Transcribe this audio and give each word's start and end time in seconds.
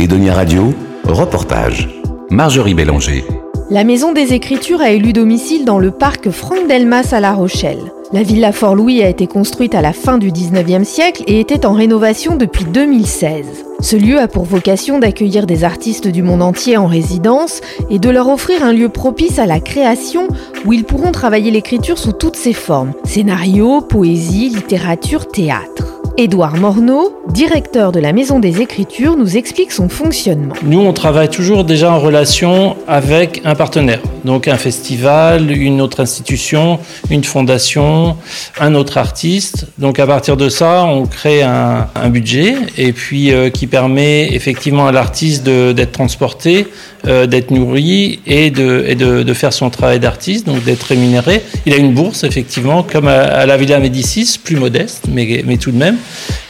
Edonia 0.00 0.32
Radio, 0.32 0.72
reportage. 1.04 1.86
Marjorie 2.30 2.72
Bélanger. 2.72 3.22
La 3.68 3.84
Maison 3.84 4.14
des 4.14 4.32
Écritures 4.32 4.80
a 4.80 4.92
élu 4.92 5.12
domicile 5.12 5.66
dans 5.66 5.78
le 5.78 5.90
parc 5.90 6.30
Franck 6.30 6.66
Delmas 6.66 7.10
à 7.12 7.20
La 7.20 7.34
Rochelle. 7.34 7.92
La 8.10 8.22
villa 8.22 8.50
Fort-Louis 8.52 9.02
a 9.02 9.10
été 9.10 9.26
construite 9.26 9.74
à 9.74 9.82
la 9.82 9.92
fin 9.92 10.16
du 10.16 10.32
19e 10.32 10.84
siècle 10.84 11.22
et 11.26 11.38
était 11.38 11.66
en 11.66 11.74
rénovation 11.74 12.36
depuis 12.36 12.64
2016. 12.64 13.44
Ce 13.80 13.94
lieu 13.94 14.18
a 14.18 14.26
pour 14.26 14.44
vocation 14.44 15.00
d'accueillir 15.00 15.46
des 15.46 15.64
artistes 15.64 16.08
du 16.08 16.22
monde 16.22 16.40
entier 16.40 16.78
en 16.78 16.86
résidence 16.86 17.60
et 17.90 17.98
de 17.98 18.08
leur 18.08 18.30
offrir 18.30 18.64
un 18.64 18.72
lieu 18.72 18.88
propice 18.88 19.38
à 19.38 19.44
la 19.44 19.60
création 19.60 20.28
où 20.64 20.72
ils 20.72 20.84
pourront 20.84 21.12
travailler 21.12 21.50
l'écriture 21.50 21.98
sous 21.98 22.12
toutes 22.12 22.36
ses 22.36 22.54
formes 22.54 22.94
scénario, 23.04 23.82
poésie, 23.82 24.48
littérature, 24.48 25.28
théâtre. 25.28 25.89
Édouard 26.20 26.58
Morneau, 26.58 27.18
directeur 27.32 27.92
de 27.92 27.98
la 27.98 28.12
Maison 28.12 28.40
des 28.40 28.60
Écritures, 28.60 29.16
nous 29.16 29.38
explique 29.38 29.72
son 29.72 29.88
fonctionnement. 29.88 30.52
Nous, 30.62 30.78
on 30.78 30.92
travaille 30.92 31.30
toujours 31.30 31.64
déjà 31.64 31.90
en 31.90 31.98
relation 31.98 32.76
avec 32.86 33.40
un 33.46 33.54
partenaire, 33.54 34.02
donc 34.26 34.46
un 34.46 34.58
festival, 34.58 35.50
une 35.50 35.80
autre 35.80 36.00
institution, 36.00 36.78
une 37.08 37.24
fondation, 37.24 38.18
un 38.60 38.74
autre 38.74 38.98
artiste. 38.98 39.68
Donc 39.78 39.98
à 39.98 40.06
partir 40.06 40.36
de 40.36 40.50
ça, 40.50 40.84
on 40.84 41.06
crée 41.06 41.40
un, 41.40 41.86
budget 42.10 42.54
et 42.76 42.92
puis 42.92 43.32
euh, 43.32 43.48
qui 43.48 43.66
permet 43.66 44.34
effectivement 44.34 44.88
à 44.88 44.92
l'artiste 44.92 45.44
d'être 45.44 45.92
transporté, 45.92 46.66
euh, 47.06 47.26
d'être 47.26 47.50
nourri 47.50 48.20
et, 48.26 48.50
de, 48.50 49.32
faire 49.32 49.54
son 49.54 49.70
travail 49.70 50.00
d'artiste, 50.00 50.46
donc 50.46 50.64
d'être 50.64 50.82
rémunéré. 50.82 51.42
Il 51.64 51.72
a 51.72 51.76
une 51.76 51.94
bourse 51.94 52.24
effectivement, 52.24 52.82
comme 52.82 53.08
à, 53.08 53.46
la 53.46 53.56
Villa 53.56 53.78
Médicis, 53.78 54.38
plus 54.42 54.56
modeste, 54.56 55.04
mais 55.08 55.56
tout 55.56 55.70
de 55.70 55.78
même. 55.78 55.96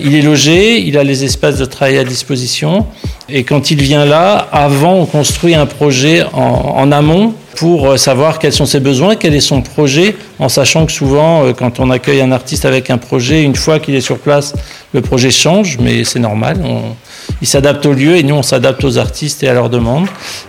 Il 0.00 0.14
est 0.14 0.23
logé, 0.23 0.80
il 0.80 0.96
a 0.98 1.05
les 1.05 1.24
espaces 1.24 1.56
de 1.56 1.64
travail 1.64 1.98
à 1.98 2.05
disposition. 2.05 2.87
Et 3.28 3.45
quand 3.45 3.70
il 3.70 3.80
vient 3.80 4.05
là, 4.05 4.48
avant, 4.52 4.95
on 4.95 5.06
construit 5.06 5.55
un 5.55 5.66
projet 5.66 6.24
en, 6.32 6.91
amont 6.91 7.34
pour 7.57 7.90
euh, 7.90 7.96
savoir 7.96 8.38
quels 8.38 8.52
sont 8.52 8.66
ses 8.66 8.80
besoins, 8.80 9.16
quel 9.16 9.34
est 9.34 9.40
son 9.40 9.62
projet, 9.62 10.16
en 10.38 10.49
sachant 10.49 10.87
que 10.87 10.93
souvent, 10.93 11.45
euh, 11.45 11.52
quand 11.52 11.79
on 11.79 11.90
accueille 11.90 12.21
un 12.21 12.32
artiste 12.32 12.65
avec 12.65 12.90
un 12.90 12.99
projet, 12.99 13.43
une 13.43 13.54
fois 13.54 13.79
qu'il 13.79 13.95
est 13.95 14.01
sur 14.01 14.18
place, 14.18 14.54
le 14.93 15.01
projet 15.01 15.30
change, 15.30 15.79
mais 15.80 16.04
c'est 16.04 16.18
normal. 16.18 16.60
On, 16.65 16.96
il 17.43 17.46
s'adapte 17.46 17.87
au 17.87 17.93
lieu 17.93 18.16
et 18.16 18.23
nous, 18.23 18.35
on 18.35 18.43
s'adapte 18.43 18.85
aux 18.85 18.99
artistes 18.99 19.43
et 19.43 19.49
à 19.49 19.55
leurs 19.55 19.71
demandes. 19.71 20.07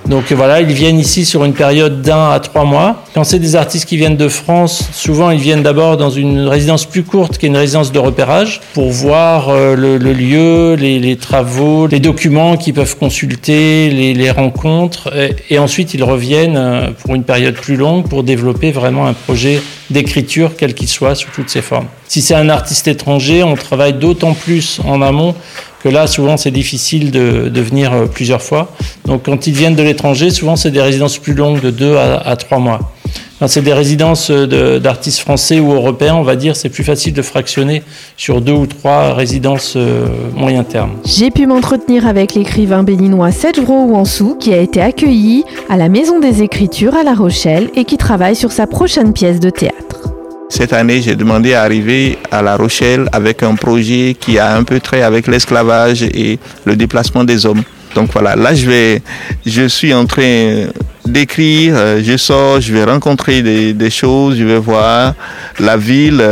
Donc 0.07 0.31
voilà, 0.31 0.61
ils 0.61 0.73
viennent 0.73 0.99
ici 0.99 1.25
sur 1.25 1.45
une 1.45 1.53
période 1.53 2.01
d'un 2.01 2.29
à 2.31 2.39
trois 2.39 2.65
mois. 2.65 3.03
Quand 3.13 3.23
c'est 3.23 3.39
des 3.39 3.55
artistes 3.55 3.87
qui 3.87 3.97
viennent 3.97 4.17
de 4.17 4.27
France, 4.27 4.89
souvent 4.91 5.31
ils 5.31 5.39
viennent 5.39 5.63
d'abord 5.63 5.97
dans 5.97 6.09
une 6.09 6.47
résidence 6.47 6.85
plus 6.85 7.03
courte 7.03 7.37
qui 7.37 7.45
est 7.45 7.49
une 7.49 7.57
résidence 7.57 7.91
de 7.91 7.99
repérage 7.99 8.61
pour 8.73 8.89
voir 8.89 9.49
euh, 9.49 9.75
le, 9.75 9.97
lieu, 9.97 10.75
les, 10.75 11.15
travaux, 11.15 11.87
les 11.87 11.99
documents 11.99 12.57
qu'ils 12.57 12.73
peuvent 12.73 12.97
consulter, 12.97 13.89
les, 13.89 14.31
rencontres. 14.31 15.11
Et, 15.15 15.55
et 15.55 15.59
ensuite, 15.59 15.93
ils 15.93 16.03
reviennent 16.03 16.93
pour 16.99 17.15
une 17.15 17.23
période 17.23 17.55
plus 17.55 17.75
longue 17.75 18.07
pour 18.07 18.23
développer 18.23 18.71
vraiment 18.71 19.07
un 19.07 19.13
projet 19.13 19.61
d'écriture, 19.91 20.53
quel 20.57 20.73
qu'il 20.73 20.87
soit, 20.87 21.15
sous 21.15 21.29
toutes 21.33 21.49
ses 21.49 21.61
formes. 21.61 21.87
Si 22.07 22.21
c'est 22.21 22.35
un 22.35 22.49
artiste 22.49 22.87
étranger, 22.87 23.43
on 23.43 23.55
travaille 23.55 23.93
d'autant 23.93 24.33
plus 24.33 24.79
en 24.85 25.01
amont 25.01 25.35
que 25.83 25.89
là, 25.89 26.07
souvent, 26.07 26.37
c'est 26.37 26.51
difficile 26.51 27.11
de, 27.11 27.49
de, 27.49 27.61
venir 27.61 28.07
plusieurs 28.13 28.41
fois. 28.41 28.71
Donc, 29.05 29.23
quand 29.23 29.47
ils 29.47 29.53
viennent 29.53 29.75
de 29.75 29.81
l'étranger, 29.81 30.29
souvent, 30.29 30.55
c'est 30.55 30.69
des 30.69 30.81
résidences 30.81 31.17
plus 31.17 31.33
longues 31.33 31.61
de 31.61 31.71
deux 31.71 31.95
à, 31.95 32.17
à 32.17 32.35
trois 32.35 32.59
mois. 32.59 32.93
Quand 33.41 33.47
c'est 33.47 33.63
des 33.63 33.73
résidences 33.73 34.29
d'artistes 34.29 35.17
français 35.17 35.59
ou 35.59 35.73
européens, 35.73 36.13
on 36.13 36.21
va 36.21 36.35
dire, 36.35 36.55
c'est 36.55 36.69
plus 36.69 36.83
facile 36.83 37.13
de 37.13 37.23
fractionner 37.23 37.81
sur 38.15 38.39
deux 38.39 38.51
ou 38.53 38.67
trois 38.67 39.15
résidences 39.15 39.73
euh, 39.77 40.05
moyen 40.35 40.63
terme. 40.63 40.91
J'ai 41.05 41.31
pu 41.31 41.47
m'entretenir 41.47 42.05
avec 42.05 42.35
l'écrivain 42.35 42.83
béninois 42.83 43.31
Sedjro 43.31 43.85
Ouansou, 43.85 44.35
qui 44.35 44.53
a 44.53 44.57
été 44.57 44.79
accueilli 44.79 45.43
à 45.69 45.77
la 45.77 45.89
Maison 45.89 46.19
des 46.19 46.43
Écritures 46.43 46.93
à 46.93 47.01
La 47.01 47.15
Rochelle 47.15 47.71
et 47.75 47.83
qui 47.83 47.97
travaille 47.97 48.35
sur 48.35 48.51
sa 48.51 48.67
prochaine 48.67 49.11
pièce 49.11 49.39
de 49.39 49.49
théâtre. 49.49 50.11
Cette 50.49 50.71
année, 50.71 51.01
j'ai 51.01 51.15
demandé 51.15 51.55
à 51.55 51.63
arriver 51.63 52.19
à 52.29 52.43
La 52.43 52.57
Rochelle 52.57 53.09
avec 53.11 53.41
un 53.41 53.55
projet 53.55 54.15
qui 54.19 54.37
a 54.37 54.55
un 54.55 54.63
peu 54.63 54.79
trait 54.79 55.01
avec 55.01 55.25
l'esclavage 55.25 56.03
et 56.03 56.37
le 56.65 56.75
déplacement 56.75 57.23
des 57.23 57.47
hommes. 57.47 57.63
Donc 57.95 58.11
voilà, 58.13 58.35
là 58.35 58.53
je 58.53 58.69
vais, 58.69 59.01
je 59.47 59.67
suis 59.67 59.95
en 59.95 60.05
train 60.05 60.67
d'écrire, 61.05 61.75
je 62.01 62.17
sors, 62.17 62.61
je 62.61 62.73
vais 62.73 62.83
rencontrer 62.83 63.41
des, 63.73 63.89
choses, 63.89 64.37
je 64.37 64.43
vais 64.43 64.59
voir 64.59 65.13
la 65.59 65.77
ville, 65.77 66.23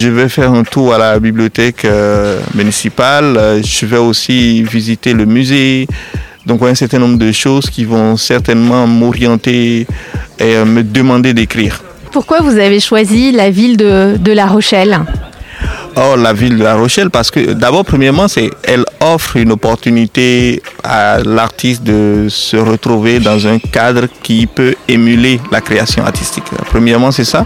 je 0.00 0.08
vais 0.08 0.28
faire 0.28 0.52
un 0.52 0.64
tour 0.64 0.94
à 0.94 0.98
la 0.98 1.18
bibliothèque 1.18 1.86
municipale, 2.54 3.60
je 3.64 3.86
vais 3.86 3.98
aussi 3.98 4.62
visiter 4.62 5.12
le 5.12 5.24
musée. 5.24 5.86
Donc 6.46 6.62
un 6.62 6.74
certain 6.74 6.98
nombre 6.98 7.18
de 7.18 7.32
choses 7.32 7.68
qui 7.68 7.84
vont 7.84 8.16
certainement 8.16 8.86
m'orienter 8.86 9.86
et 10.38 10.64
me 10.64 10.82
demander 10.82 11.34
d'écrire. 11.34 11.82
Pourquoi 12.12 12.40
vous 12.40 12.58
avez 12.58 12.80
choisi 12.80 13.30
la 13.30 13.50
ville 13.50 13.76
de 13.76 14.32
La 14.32 14.46
Rochelle? 14.46 15.00
Oh, 15.96 16.14
la 16.16 16.32
ville 16.32 16.56
de 16.56 16.62
La 16.62 16.76
Rochelle, 16.76 17.10
parce 17.10 17.30
que 17.30 17.52
d'abord, 17.52 17.84
premièrement, 17.84 18.28
c'est 18.28 18.50
elle 18.62 18.84
offre 19.00 19.36
une 19.36 19.50
opportunité 19.50 20.62
à 20.84 21.18
l'artiste 21.18 21.82
de 21.82 22.26
se 22.28 22.56
retrouver 22.56 23.18
dans 23.18 23.46
un 23.46 23.58
cadre 23.58 24.06
qui 24.22 24.46
peut 24.46 24.74
émuler 24.86 25.40
la 25.50 25.60
création 25.60 26.04
artistique. 26.04 26.44
Premièrement, 26.68 27.10
c'est 27.10 27.24
ça. 27.24 27.44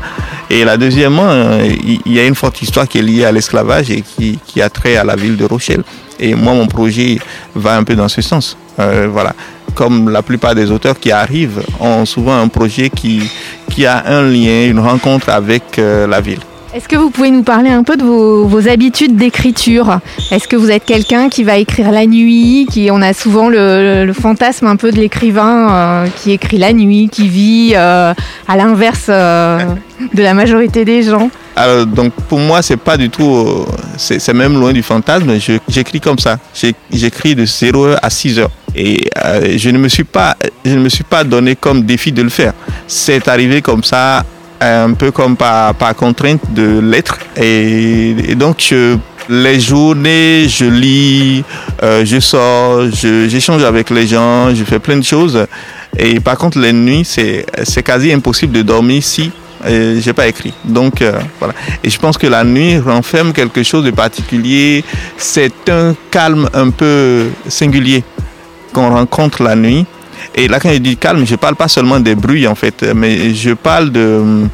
Et 0.51 0.63
la 0.65 0.77
deuxièmement, 0.77 1.31
il 1.63 2.13
y 2.13 2.21
a 2.21 2.27
une 2.27 2.35
forte 2.35 2.61
histoire 2.61 2.87
qui 2.87 2.99
est 2.99 3.03
liée 3.03 3.25
à 3.25 3.33
l'esclavage 3.33 3.91
et 3.91 4.03
qui, 4.03 4.39
qui, 4.47 4.61
a 4.61 4.69
trait 4.69 4.97
à 4.97 5.05
la 5.05 5.17
ville 5.17 5.37
de 5.37 5.45
Rochelle. 5.47 5.83
Et 6.21 6.35
moi, 6.35 6.53
mon 6.53 6.67
projet 6.67 7.19
va 7.55 7.77
un 7.77 7.85
peu 7.85 7.95
dans 7.95 8.09
ce 8.09 8.21
sens. 8.21 8.57
Euh, 8.79 9.09
voilà. 9.11 9.35
Comme 9.75 10.11
la 10.11 10.23
plupart 10.23 10.55
des 10.55 10.71
auteurs 10.71 11.01
qui 11.01 11.11
arrivent 11.11 11.63
ont 11.81 12.05
souvent 12.05 12.39
un 12.39 12.49
projet 12.49 12.91
qui, 12.91 13.23
qui 13.71 13.87
a 13.87 14.05
un 14.07 14.23
lien, 14.23 14.67
une 14.67 14.79
rencontre 14.79 15.31
avec 15.31 15.79
euh, 15.79 16.07
la 16.07 16.21
ville. 16.21 16.41
Est-ce 16.75 16.89
que 16.89 16.97
vous 16.97 17.11
pouvez 17.11 17.31
nous 17.31 17.45
parler 17.45 17.71
un 17.71 17.85
peu 17.85 17.97
de 17.97 18.03
vos, 18.03 18.69
habitudes 18.69 19.15
d'écriture? 19.15 20.01
Est-ce 20.33 20.49
que 20.49 20.57
vous 20.57 20.73
êtes 20.73 20.85
quelqu'un 20.85 21.29
qui 21.29 21.45
va 21.45 21.57
écrire 21.57 21.93
la 21.93 22.05
nuit 22.05 22.67
qui, 22.69 22.89
On 22.91 23.01
a 23.01 23.13
souvent 23.13 23.49
le, 23.49 24.13
fantasme 24.13 24.67
un 24.67 24.75
peu 24.75 24.91
de 24.91 24.97
l'écrivain 24.97 25.71
euh, 25.71 26.07
qui 26.17 26.33
écrit 26.33 26.59
la 26.59 26.73
nuit, 26.73 27.09
qui 27.13 27.29
vit 27.29 27.75
euh, 27.77 28.13
à 28.49 28.57
l'inverse 28.57 29.07
euh, 29.09 29.61
de 30.15 30.21
la 30.21 30.35
majorité 30.35 30.85
des 30.85 31.05
gens? 31.05 31.31
Donc 31.87 32.13
pour 32.29 32.41
moi, 32.41 32.61
c'est 32.61 32.77
pas 32.77 32.97
du 32.97 33.09
tout, 33.09 33.65
c'est 33.97 34.35
même 34.35 34.59
loin 34.59 34.73
du 34.73 34.83
fantasme. 34.83 35.31
J'écris 35.69 36.01
comme 36.01 36.19
ça. 36.19 36.41
J'écris 36.91 37.37
de 37.37 37.47
0 37.47 37.85
heure 37.85 37.99
à 38.03 38.11
6 38.11 38.41
heures. 38.41 38.51
Et 38.75 39.09
je 39.57 39.71
ne 39.71 39.79
me 39.79 39.87
suis 39.87 40.03
pas, 40.03 40.37
je 40.65 40.75
ne 40.75 40.81
me 40.81 40.89
suis 40.89 41.05
pas 41.05 41.23
donné 41.23 41.55
comme 41.55 41.83
défi 41.83 42.11
de 42.11 42.23
le 42.23 42.31
faire. 42.31 42.53
C'est 42.89 43.29
arrivé 43.29 43.63
comme 43.63 43.85
ça 43.85 44.25
un 44.61 44.93
peu 44.95 45.11
comme 45.11 45.37
par, 45.37 45.75
par 45.75 45.95
contrainte 45.95 46.41
de 46.53 46.81
l'être. 46.81 47.19
Et, 47.37 48.35
donc, 48.35 48.57
je, 48.69 48.97
les 49.29 49.61
journées, 49.61 50.47
je 50.49 50.65
lis, 50.65 51.45
euh, 51.83 52.05
je 52.05 52.21
sors, 52.21 52.91
j'échange 52.93 53.65
avec 53.65 53.91
les 53.91 54.07
gens, 54.07 54.55
je 54.55 54.65
fais 54.65 54.79
plein 54.79 54.97
de 54.97 55.05
choses. 55.05 55.47
Et 55.99 56.21
par 56.21 56.37
contre, 56.37 56.59
les 56.59 56.73
nuits, 56.73 57.05
c'est 57.05 57.83
quasi 57.83 58.13
impossible 58.13 58.53
de 58.53 58.63
dormir 58.63 59.03
si 59.03 59.31
euh, 59.67 59.99
j'ai 60.01 60.13
pas 60.13 60.27
écrit. 60.27 60.53
Donc 60.65 61.01
euh, 61.01 61.19
voilà. 61.39 61.55
Et 61.83 61.91
je 61.91 61.99
pense 61.99 62.19
que 62.19 62.27
la 62.27 62.45
nuit 62.45 62.79
renferme 62.79 63.33
quelque 63.33 63.63
chose 63.63 63.85
de 63.85 63.91
particulier. 63.91 64.85
C'est 65.17 65.69
un 65.69 65.95
calme 66.11 66.49
un 66.53 66.71
peu 66.71 67.29
singulier 67.49 68.05
qu'on 68.73 68.91
rencontre 68.91 69.43
la 69.43 69.57
nuit. 69.57 69.87
Et 70.35 70.49
là, 70.49 70.61
quand 70.61 70.73
je 70.73 70.79
dis 70.79 70.97
calme, 70.97 71.25
je 71.27 71.33
ne 71.33 71.37
parle 71.37 71.57
pas 71.57 71.69
seulement 71.69 72.01
des 72.01 72.15
bruits, 72.15 72.47
en 72.47 72.55
fait, 72.55 72.85
mais 72.95 73.35
je 73.35 73.53
parle 73.53 73.91
de... 73.91 74.47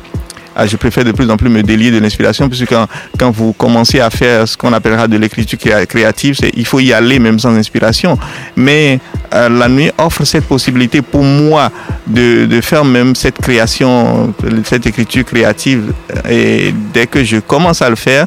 Ah, 0.55 0.67
je 0.67 0.77
préfère 0.77 1.05
de 1.05 1.13
plus 1.13 1.31
en 1.31 1.37
plus 1.37 1.49
me 1.49 1.63
délier 1.63 1.91
de 1.93 1.99
l'inspiration, 1.99 2.49
puisque 2.49 2.69
quand, 2.69 2.87
quand 3.17 3.31
vous 3.31 3.53
commencez 3.53 4.01
à 4.01 4.11
faire 4.11 4.49
ce 4.49 4.57
qu'on 4.57 4.73
appellera 4.73 5.07
de 5.07 5.17
l'écriture 5.17 5.59
créative, 5.89 6.37
il 6.55 6.67
faut 6.67 6.81
y 6.81 6.93
aller 6.93 7.21
même 7.21 7.39
sans 7.39 7.55
inspiration. 7.55 8.19
Mais 8.57 8.99
euh, 9.33 9.49
la 9.49 9.69
nuit 9.69 9.91
offre 9.97 10.25
cette 10.25 10.45
possibilité 10.47 11.03
pour 11.03 11.23
moi 11.23 11.71
de, 12.07 12.47
de, 12.47 12.61
faire 12.61 12.85
même 12.85 13.15
cette 13.15 13.39
création, 13.39 14.35
cette 14.65 14.87
écriture 14.87 15.25
créative. 15.25 15.93
Et 16.29 16.75
dès 16.93 17.07
que 17.07 17.23
je 17.23 17.39
commence 17.39 17.81
à 17.81 17.89
le 17.89 17.97
faire, 17.97 18.27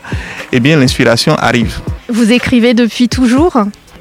eh 0.51 0.59
bien 0.61 0.77
l'inspiration 0.77 1.35
arrive. 1.35 1.81
Vous 2.07 2.31
écrivez 2.31 2.73
depuis 2.73 3.09
toujours? 3.09 3.57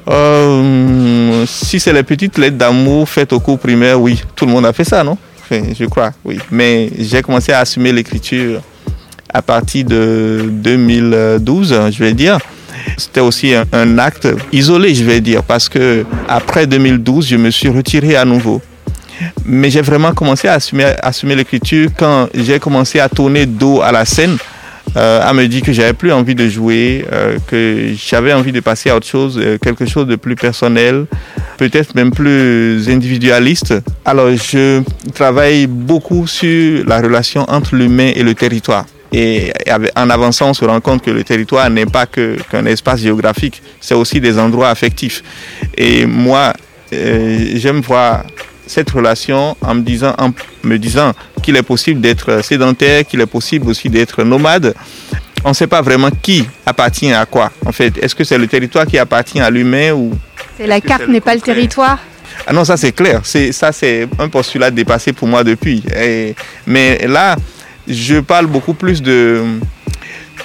Euh, 0.07 1.45
si 1.47 1.79
c'est 1.79 1.93
les 1.93 2.03
petites 2.03 2.37
lettres 2.37 2.57
d'amour 2.57 3.07
faites 3.07 3.33
au 3.33 3.39
cours 3.39 3.59
primaire, 3.59 3.99
oui, 3.99 4.21
tout 4.35 4.45
le 4.45 4.51
monde 4.51 4.65
a 4.65 4.73
fait 4.73 4.83
ça, 4.83 5.03
non? 5.03 5.17
Enfin, 5.43 5.61
Je 5.77 5.85
crois, 5.85 6.11
oui. 6.25 6.39
Mais 6.51 6.89
j'ai 6.97 7.21
commencé 7.21 7.51
à 7.51 7.59
assumer 7.59 7.91
l'écriture 7.91 8.61
à 9.33 9.41
partir 9.41 9.85
de 9.85 10.45
2012, 10.49 11.89
je 11.91 12.03
vais 12.03 12.13
dire. 12.13 12.37
C'était 12.97 13.21
aussi 13.21 13.53
un, 13.53 13.97
acte 13.97 14.27
isolé, 14.51 14.93
je 14.93 15.03
vais 15.03 15.21
dire, 15.21 15.43
parce 15.43 15.69
que 15.69 16.05
après 16.27 16.67
2012, 16.67 17.27
je 17.27 17.35
me 17.35 17.49
suis 17.49 17.69
retiré 17.69 18.15
à 18.15 18.25
nouveau. 18.25 18.61
Mais 19.45 19.69
j'ai 19.69 19.81
vraiment 19.81 20.13
commencé 20.13 20.47
à 20.47 20.53
assumer, 21.01 21.35
l'écriture 21.35 21.89
quand 21.97 22.27
j'ai 22.33 22.59
commencé 22.59 22.99
à 22.99 23.07
tourner 23.07 23.45
dos 23.45 23.81
à 23.81 23.91
la 23.91 24.05
scène 24.05 24.37
à 24.95 25.33
me 25.33 25.47
dire 25.47 25.61
que 25.61 25.73
j'avais 25.73 25.93
plus 25.93 26.11
envie 26.11 26.35
de 26.35 26.47
jouer, 26.47 27.05
euh, 27.11 27.37
que 27.47 27.93
j'avais 27.95 28.33
envie 28.33 28.51
de 28.51 28.59
passer 28.59 28.89
à 28.89 28.95
autre 28.95 29.07
chose, 29.07 29.39
euh, 29.41 29.57
quelque 29.57 29.85
chose 29.85 30.07
de 30.07 30.15
plus 30.15 30.35
personnel, 30.35 31.05
peut-être 31.57 31.95
même 31.95 32.11
plus 32.11 32.89
individualiste. 32.89 33.73
Alors 34.05 34.29
je 34.31 34.81
travaille 35.13 35.67
beaucoup 35.67 36.27
sur 36.27 36.85
la 36.85 37.01
relation 37.01 37.45
entre 37.49 37.75
l'humain 37.75 38.11
et 38.15 38.23
le 38.23 38.35
territoire. 38.35 38.85
Et 39.11 39.53
en 39.95 40.09
avançant, 40.09 40.49
on 40.49 40.53
se 40.55 40.65
rend 40.65 40.81
compte 40.81 41.03
que 41.03 41.11
le 41.11 41.23
territoire 41.23 41.69
n'est 41.69 41.85
pas 41.85 42.07
qu'un 42.07 42.65
espace 42.65 43.01
géographique, 43.01 43.61
c'est 43.79 43.93
aussi 43.93 44.19
des 44.19 44.39
endroits 44.39 44.69
affectifs. 44.69 45.23
Et 45.77 46.07
moi, 46.07 46.53
euh, 46.93 47.37
j'aime 47.55 47.81
voir 47.81 48.23
cette 48.67 48.89
relation 48.91 49.55
en 49.61 49.75
me 49.75 49.81
disant, 49.81 50.15
en 50.17 50.31
me 50.63 50.77
disant 50.77 51.13
qu'il 51.41 51.55
est 51.55 51.63
possible 51.63 52.01
d'être 52.01 52.43
sédentaire, 52.43 53.05
qu'il 53.05 53.21
est 53.21 53.25
possible 53.25 53.69
aussi 53.69 53.89
d'être 53.89 54.23
nomade. 54.23 54.73
On 55.43 55.49
ne 55.49 55.53
sait 55.53 55.67
pas 55.67 55.81
vraiment 55.81 56.09
qui 56.09 56.47
appartient 56.65 57.11
à 57.11 57.25
quoi. 57.25 57.51
En 57.65 57.71
fait, 57.71 57.97
est-ce 57.97 58.15
que 58.15 58.23
c'est 58.23 58.37
le 58.37 58.47
territoire 58.47 58.85
qui 58.85 58.97
appartient 58.97 59.41
à 59.41 59.49
l'humain 59.49 59.91
ou 59.91 60.13
C'est 60.57 60.67
la 60.67 60.79
carte 60.79 61.07
n'est 61.07 61.19
pas 61.21 61.35
le 61.35 61.41
territoire. 61.41 61.99
Ah 62.47 62.53
non, 62.53 62.63
ça 62.63 62.77
c'est 62.77 62.93
clair. 62.93 63.21
C'est 63.23 63.51
ça 63.51 63.71
c'est 63.71 64.07
un 64.19 64.29
postulat 64.29 64.71
dépassé 64.71 65.11
pour 65.13 65.27
moi 65.27 65.43
depuis. 65.43 65.83
mais 66.65 67.05
là, 67.07 67.35
je 67.87 68.19
parle 68.21 68.47
beaucoup 68.47 68.73
plus 68.73 69.01
de, 69.01 69.43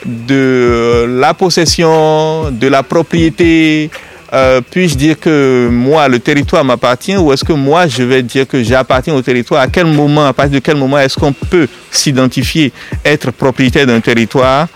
de 0.05 1.07
la 1.21 1.35
possession, 1.35 2.51
de 2.51 2.67
la 2.67 2.83
propriété. 2.83 3.91
Euh, 4.33 4.61
puis-je 4.71 4.95
dire 4.95 5.19
que 5.19 5.69
moi, 5.71 6.07
le 6.09 6.19
territoire 6.19 6.65
m'appartient 6.65 7.17
ou 7.17 7.33
est-ce 7.33 7.45
que 7.45 7.55
moi, 7.55 7.87
je 7.87 8.03
vais 8.03 8.23
dire 8.23 8.47
que 8.47 8.63
j'appartiens 8.63 9.15
au 9.15 9.23
territoire? 9.23 9.63
À 9.63 9.69
quel 9.69 9.87
moment, 9.87 10.27
à 10.27 10.33
partir 10.33 10.55
de 10.55 10.59
quel 10.59 10.77
moment 10.77 10.99
est-ce 10.99 11.19
qu'on 11.19 11.33
peut 11.33 11.67
s'identifier, 11.91 12.73
être 13.05 13.31
propriétaire 13.31 13.87
d'un 13.87 14.01
territoire? 14.01 14.69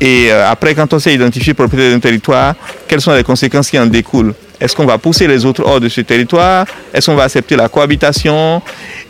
Et 0.00 0.26
euh, 0.30 0.48
après, 0.48 0.74
quand 0.74 0.92
on 0.92 0.98
s'est 0.98 1.14
identifié 1.14 1.52
propriétaire 1.52 1.92
d'un 1.92 2.00
territoire, 2.00 2.54
quelles 2.86 3.00
sont 3.00 3.12
les 3.12 3.24
conséquences 3.24 3.70
qui 3.70 3.78
en 3.78 3.86
découlent? 3.86 4.34
Est-ce 4.60 4.76
qu'on 4.76 4.86
va 4.86 4.96
pousser 4.98 5.26
les 5.26 5.44
autres 5.44 5.64
hors 5.66 5.80
de 5.80 5.88
ce 5.88 6.02
territoire? 6.02 6.66
Est-ce 6.94 7.06
qu'on 7.06 7.16
va 7.16 7.24
accepter 7.24 7.56
la 7.56 7.68
cohabitation? 7.68 8.62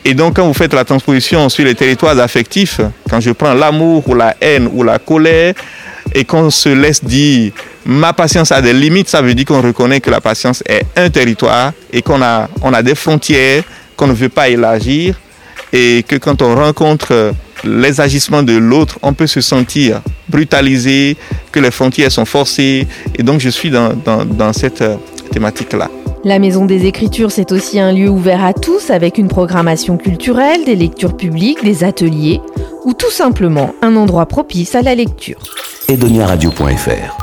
Et 0.02 0.14
donc, 0.14 0.36
quand 0.36 0.46
vous 0.46 0.54
faites 0.54 0.72
la 0.72 0.84
transposition 0.84 1.50
sur 1.50 1.66
les 1.66 1.74
territoires 1.74 2.18
affectifs, 2.18 2.80
quand 3.10 3.20
je 3.20 3.32
prends 3.32 3.52
l'amour 3.52 4.08
ou 4.08 4.14
la 4.14 4.34
haine 4.40 4.70
ou 4.72 4.82
la 4.82 4.98
colère, 4.98 5.52
et 6.14 6.24
qu'on 6.24 6.50
se 6.50 6.68
laisse 6.68 7.02
dire 7.02 7.52
ma 7.84 8.12
patience 8.12 8.52
a 8.52 8.60
des 8.62 8.72
limites, 8.72 9.08
ça 9.08 9.22
veut 9.22 9.34
dire 9.34 9.46
qu'on 9.46 9.60
reconnaît 9.60 10.00
que 10.00 10.10
la 10.10 10.20
patience 10.20 10.62
est 10.66 10.84
un 10.96 11.10
territoire 11.10 11.72
et 11.92 12.02
qu'on 12.02 12.22
a, 12.22 12.48
on 12.62 12.72
a 12.72 12.82
des 12.82 12.94
frontières 12.94 13.64
qu'on 13.96 14.06
ne 14.06 14.12
veut 14.12 14.28
pas 14.28 14.48
élargir 14.48 15.18
et 15.72 16.04
que 16.06 16.16
quand 16.16 16.42
on 16.42 16.54
rencontre 16.54 17.32
les 17.64 18.00
agissements 18.00 18.42
de 18.42 18.56
l'autre, 18.56 18.98
on 19.02 19.12
peut 19.14 19.26
se 19.26 19.40
sentir 19.40 20.02
brutalisé, 20.28 21.16
que 21.50 21.60
les 21.60 21.70
frontières 21.70 22.10
sont 22.10 22.24
forcées. 22.24 22.86
Et 23.16 23.22
donc 23.22 23.40
je 23.40 23.48
suis 23.48 23.70
dans, 23.70 23.92
dans, 23.94 24.24
dans 24.24 24.52
cette 24.52 24.82
thématique-là. 25.30 25.88
La 26.24 26.38
Maison 26.38 26.66
des 26.66 26.86
Écritures, 26.86 27.32
c'est 27.32 27.50
aussi 27.50 27.80
un 27.80 27.92
lieu 27.92 28.08
ouvert 28.08 28.44
à 28.44 28.52
tous 28.52 28.90
avec 28.90 29.18
une 29.18 29.26
programmation 29.26 29.96
culturelle, 29.96 30.64
des 30.64 30.76
lectures 30.76 31.16
publiques, 31.16 31.64
des 31.64 31.82
ateliers 31.82 32.40
ou 32.84 32.94
tout 32.94 33.10
simplement 33.10 33.74
un 33.82 33.96
endroit 33.96 34.26
propice 34.26 34.74
à 34.76 34.82
la 34.82 34.94
lecture. 34.94 35.40
edoniaradio.fr 35.92 37.21